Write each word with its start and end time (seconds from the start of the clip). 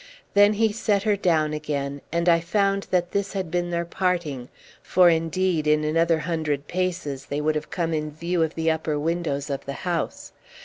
Then 0.33 0.53
he 0.53 0.71
set 0.73 1.03
her 1.03 1.15
down 1.15 1.53
again, 1.53 2.01
and 2.11 2.27
I 2.27 2.39
found 2.39 2.87
that 2.89 3.11
this 3.11 3.33
had 3.33 3.51
been 3.51 3.69
their 3.69 3.85
parting; 3.85 4.49
for, 4.81 5.09
indeed, 5.11 5.67
in 5.67 5.83
another 5.83 6.17
hundred 6.17 6.67
paces 6.67 7.27
they 7.27 7.39
would 7.39 7.53
have 7.53 7.69
come 7.69 7.93
in 7.93 8.09
view 8.09 8.41
of 8.41 8.55
the 8.55 8.71
upper 8.71 8.97
windows 8.97 9.51
of 9.51 9.63
the 9.67 9.73
house. 9.85 10.31